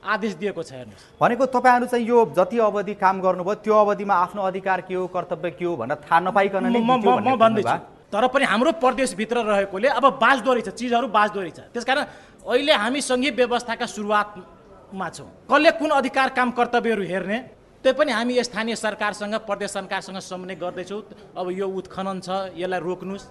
[0.03, 4.43] आदेश दिएको छ हेर्नुहोस्। भनेको तपाईँहरू चाहिँ यो जति अवधि काम गर्नुभयो त्यो अवधिमा आफ्नो
[4.43, 7.77] अधिकार के हो कर्तव्य के हो भनेर थाहा नपाइकन म भन्दैछु?
[8.07, 12.05] तर पनि हाम्रो प्रदेशभित्र रहेकोले अब बाँच्दो रहेछ चिजहरू बाँच्दो रहेछ त्यसकारण
[12.47, 17.39] अहिले हामी सङ्घीय व्यवस्थाका सुरुवातमा छौँ। कसले कुन अधिकार काम कर्तव्यहरू हेर्ने
[17.85, 21.03] त्यो पनि हामी स्थानीय सरकारसँग प्रदेश सरकारसँग समन्वय गर्दैछौँ।
[21.35, 23.27] अब यो उत्खनन छ यसलाई रोक्नुहोस्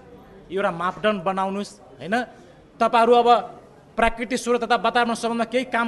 [0.52, 2.16] एउटा मापदण्ड बनाउनुहोस् होइन?
[2.80, 3.30] तपाईँहरू अब
[3.98, 5.88] प्राकृतिक स्रोत तथा वातावरण सम्बन्धमा केही काम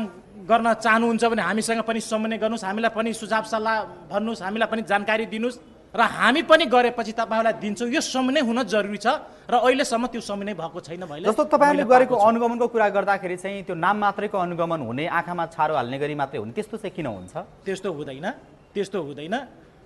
[0.49, 3.75] गर्न चाहनुहुन्छ भने हामीसँग पनि समन्वय गर्नुहोस् हामीलाई पनि सुझाव सल्लाह
[4.11, 5.59] भन्नुहोस् हामीलाई पनि जानकारी दिनुहोस्
[5.95, 9.07] र हामी पनि गरेपछि तपाईँहरूलाई दिन्छौँ। यो समन्वय हुन जरुरी छ
[9.49, 13.75] र अहिलेसम्म त्यो समन्वय भएको छैन मैले जस्तो तपाईँहरूले गरेको। अनुगमनको कुरा गर्दाखेरि चाहिँ त्यो
[13.75, 17.35] नाम मात्रैको अनुगमन हुने आँखामा छारो हाल्ने गरी मात्रै हुने त्यस्तो चाहिँ किन हुन्छ?
[17.65, 18.27] त्यस्तो हुँदैन
[18.75, 19.35] त्यस्तो हुँदैन।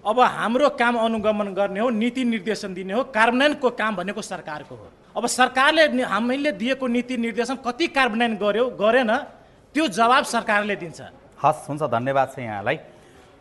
[0.03, 4.87] अब हाम्रो काम अनुगमन गर्ने हो नीति निर्देशन दिने हो कार्यान्वयनको काम भनेको सरकारको हो।
[5.15, 9.11] अब सरकारले हामीले दिएको नीति निर्देशन कति कार्यान्वयन गर्यो गरेन
[9.73, 11.01] त्यो जवाब सरकारले दिन्छ।
[11.43, 12.79] हस् हुन्छ धन्यवाद छ यहाँलाई।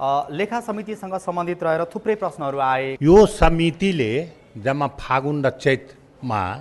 [0.00, 6.54] अ, लेखा समितिसँग सम्बन्धित रहेर थुप्रै प्रश्नहरू आए। यो समितिले जम्मा फागुन र चैतमा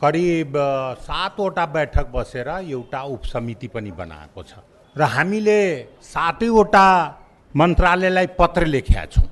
[0.00, 0.52] करिब
[1.00, 4.54] सातवटा बैठक बसेर एउटा उपसमिति पनि बनाएको छ।
[4.96, 6.86] र हामीले सातैवटा
[7.56, 9.24] मन्त्रालयलाई पत्र लेखेका छौँ।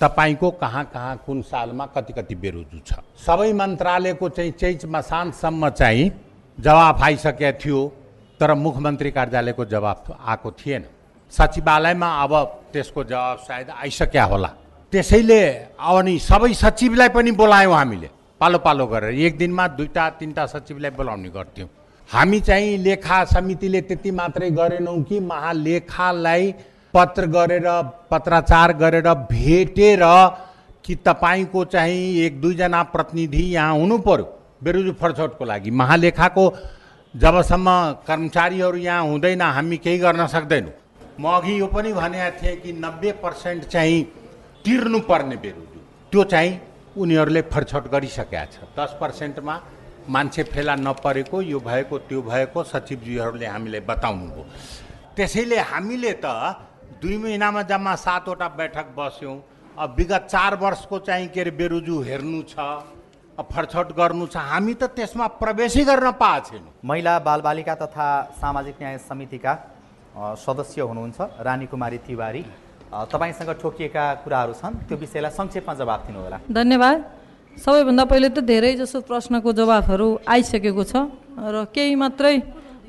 [0.00, 2.92] तपाईँको कहाँ कहाँ कुन सालमा कति कति बेरोजु छ।
[3.26, 6.10] सबै मन्त्रालयको चाहिँ चैत मसान्तसम्म चाहिँ
[6.60, 7.92] जवाफ आइसकेको थियो।
[8.40, 10.84] तर मुख्यमन्त्री कार्यालयको जवाफ आएको थिएन।
[11.32, 12.32] सचिवालयमा अब
[12.72, 14.50] त्यसको जवाब सायद आइसक्या होला।
[14.92, 15.42] त्यसैले
[15.76, 18.08] अनि सबै सचिवलाई पनि बोलायौँ हामीले।
[18.40, 21.68] पालो पालो गरेर एक दिनमा दुईवटा तिनवटा सचिवलाई बोलाउने गर्थ्यौँ।
[22.10, 26.54] हामी चाहिँ लेखा समितिले त्यति मात्रै गरेनौँ कि महालेखालाई
[26.94, 27.66] पत्र गरेर
[28.10, 30.02] पत्राचार गरेर भेटेर
[30.84, 34.26] कि तपाईँको चाहिँ एक दुईजना प्रतिनिधि यहाँ हुनु पर्यो।
[34.64, 36.44] बेरोजु फरछोटको लागि। महालेखाको
[37.18, 37.68] जबसम्म
[38.06, 40.72] कर्मचारीहरू यहाँ हुँदैन हामी केही गर्न सक्दैनौँ।
[41.18, 44.02] म अघि यो पनि भनेको थिएँ कि नब्बे पर्सेन्ट चाहिँ
[44.64, 45.80] तिर्नुपर्ने बेरोजु
[46.12, 46.60] त्यो चाहिँ
[46.94, 49.54] उनीहरूले फरछोट गरिसकेका छ। दस पर्सेन्टमा
[50.08, 54.44] मान्छे फेला नपरेको यो भएको त्यो भएको सचिवजीहरूले हामीले बताउनु भयो
[55.16, 56.26] त्यसैले हामीले त
[57.02, 59.36] दुई महिनामा जम्मा सातवटा बैठक बस्यौँ।
[59.74, 62.54] अब विगत चार वर्षको चाहिँ के अरे बेरोजु हेर्नु छ।
[63.38, 68.98] फरछोट गर्नु छ हामी त त्यसमा प्रवेशै गर्न पाएको छैनौँ। महिला बालबालिका तथा सामाजिक न्याय
[68.98, 69.52] समितिका
[70.36, 72.42] सदस्य हुनुहुन्छ रानी कुमारी तिवारी।
[72.90, 76.96] तपाईँसँग ठोकिएका कुराहरू छन् त्यो विषयलाई संक्षेपमा जवाब दिनुहोला। धन्यवाद।
[77.54, 81.06] सबैभन्दा पहिले त धेरै जसो प्रश्नको जवाफहरू आइसकेको छ
[81.38, 82.34] र केही मात्रै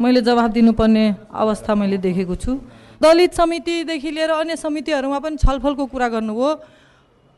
[0.01, 2.51] मैले जवाफ दिनुपर्ने अवस्था मैले देखेको छु।
[2.97, 6.49] दलित समितिदेखि लिएर अन्य समितिहरूमा पनि छलफलको कुरा गर्नुभयो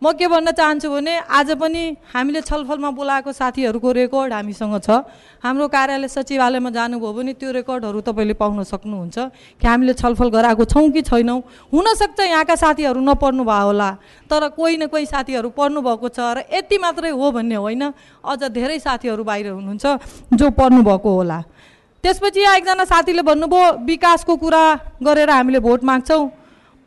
[0.01, 5.05] म के भन्न चाहन्छु भने आज पनि हामीले छलफलमा बोलाएको साथीहरूको रेकर्ड हामीसँग छ।
[5.45, 9.17] हाम्रो कार्यालय सचिवालयमा जानुभयो भने त्यो रेकर्डहरू तपाईँले पाउन सक्नुहुन्छ।
[9.61, 11.39] कि हामीले छलफल गराएको छौँ कि छैनौँ?
[11.69, 13.89] हुनसक्छ यहाँका साथीहरू नपढ्नु भयो होला।
[14.25, 17.93] तर कोही न कोही साथीहरू पढ्नु भएको छ र यति मात्रै हो भन्ने होइन।
[18.25, 19.85] अझ धेरै साथीहरू बाहिर हुनुहुन्छ
[20.33, 21.39] जो पढ्नु भएको होला।
[22.01, 24.63] त्यसपछि एकजना साथीले भन्नुभयो विकासको कुरा
[24.97, 26.40] गरेर हामीले भोट माग्छौँ।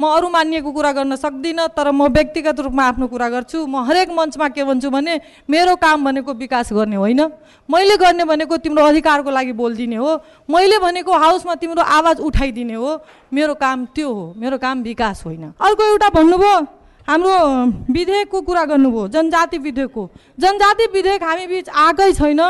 [0.05, 4.12] म अरू मानिएको कुरा गर्न सक्दिनँ तर म व्यक्तिगत रूपमा आफ्नो कुरा गर्छु। म हरेक
[4.12, 5.14] मञ्चमा के भन्छु भने
[5.49, 7.21] मेरो काम भनेको विकास गर्ने होइन।
[7.69, 10.12] मैले गर्ने भनेको तिम्रो अधिकारको लागि बोलिदिने हो।
[10.45, 12.90] मैले भनेको हाउसमा तिम्रो आवाज उठाइदिने हो।
[13.33, 16.57] मेरो काम त्यो हो मेरो काम विकास होइन। अर्को एउटा भन्नुभयो
[17.09, 17.37] हाम्रो
[17.88, 20.03] विधेयकको कुरा गर्नुभयो जनजाति विधेयकको।
[20.38, 22.40] जनजाति विधेयक हामी बिच आएकै छैन।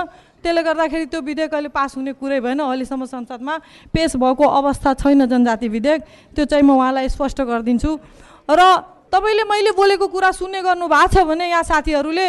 [0.45, 3.55] त्यसले गर्दाखेरि त्यो विधेयक अहिले पास हुने कुरै भएन। अहिलेसम्म संसदमा
[3.89, 6.01] पेस भएको अवस्था छैन जनजाति विधेयक।
[6.37, 7.91] त्यो चाहिँ म उहाँलाई स्पष्ट गरिदिन्छु।
[8.45, 8.61] र
[9.09, 12.27] तपाईँले मैले बोलेको कुरा सुन्ने गर्नु भएको छ भने यहाँ साथीहरूले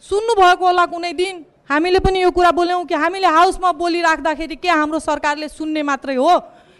[0.00, 4.98] सुन्नुभएको होला कुनै दिन। हामीले पनि यो कुरा बोल्यौँ कि हामीले हाउसमा बोलिराख्दाखेरि के हाम्रो
[4.98, 6.32] सरकारले सुन्ने मात्रै हो?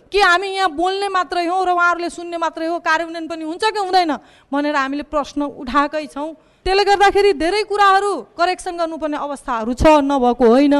[0.08, 2.78] कि हामी यहाँ बोल्ने मात्रै हौँ र उहाँहरूले सुन्ने मात्रै हो?
[2.80, 4.12] कार्यान्वयन पनि हुन्छ कि हुँदैन?
[4.48, 6.32] भनेर हामीले प्रश्न उठाएकै छौँ।
[6.68, 10.74] त्यसले गर्दाखेरि धेरै कुराहरू करेक्सन गर्नुपर्ने अवस्थाहरू छ नभएको होइन।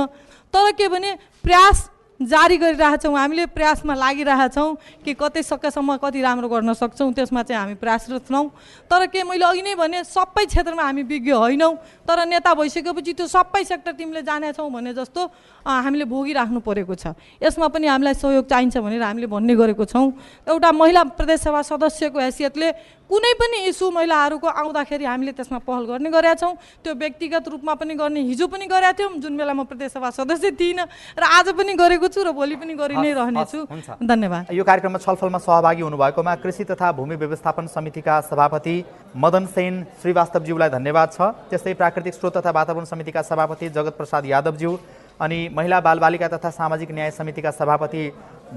[0.55, 1.79] तर के भने प्रयास
[2.21, 4.75] जारी गरिरहेछौँ हामीले प्रयासमा लागिरहेछौँ
[5.07, 8.51] कि कतै सकेसम्म कति राम्रो गर्न सक्छौँ त्यसमा चाहिँ हामी प्रयासरत छौँ।
[8.91, 13.27] तर के मैले अघि नै भने सबै क्षेत्रमा हामी विज्ञ होइनौँ तर नेता भइसकेपछि त्यो
[13.31, 15.31] सबै सेक्टर तिमीले जानेछौँ भने जस्तो
[15.63, 20.11] हामीले भोगिराख्नु परेको छ। यसमा पनि हामीलाई सहयोग चाहिन्छ भनेर हामीले भन्ने गरेको छौँ।
[20.51, 26.35] एउटा महिला प्रदेशसभा सदस्यको हैसियतले कुनै पनि इस्यु महिलाहरूको आउँदाखेरि हामीले त्यसमा पहल गर्ने गरेका
[26.35, 26.53] छौँ।
[26.85, 30.85] त्यो व्यक्तिगत रूपमा पनि गर्ने हिजो पनि गरेका थियौँ। जुन बेला म प्रदेशसभा सदस्य थिइनँ
[31.17, 33.59] र आज पनि गरेको छु र भोलि पनि गरि नै रहनेछु।
[34.03, 38.77] धन्यवाद। यो कार्यक्रममा छलफलमा सहभागी हुनुभएकोमा कृषि तथा भूमि व्यवस्थापन समितिका सभापति
[39.17, 44.73] मदन सेन श्रीवास्तवज्यूलाई धन्यवाद छ। त्यस्तै प्राकृतिक स्रोत तथा वातावरण समितिका सभापति जगत प्रसाद यादवज्यू
[45.21, 48.03] अनि महिला बालबालिका तथा सामाजिक न्याय समितिका सभापति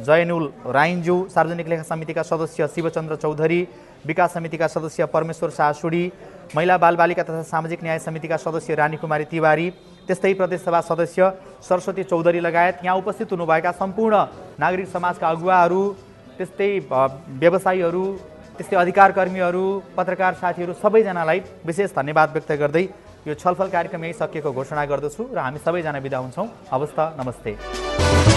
[0.07, 3.61] जयनुल राइन्ज्यू सार्वजनिक लेखा समितिका सदस्य शिवचन्द्र चौधरी
[4.07, 6.03] विकास समितिका सदस्य परमेश्वर सासुडी
[6.55, 9.67] महिला बालबालिका तथा सामाजिक न्याय समितिका सदस्य रानी कुमारी तिवारी
[10.07, 11.31] त्यस्तै प्रदेशसभा सदस्य
[11.67, 14.15] सरस्वती चौधरी लगायत यहाँ उपस्थित हुनुभएका सम्पूर्ण
[14.63, 15.81] नागरिक समाजका अगुवाहरू
[16.37, 16.69] त्यस्तै
[17.41, 18.05] व्यवसायीहरू
[18.57, 19.63] त्यस्तै अधिकार कर्मीहरू
[19.97, 22.85] पत्रकार साथीहरू सबैजनालाई विशेष धन्यवाद व्यक्त गर्दै
[23.27, 28.30] यो छलफल कार्यक्रम यही सकिएको घोषणा गर्दछु र हामी सबैजना बिदा हुन्छौँ। हवस् त नमस्ते।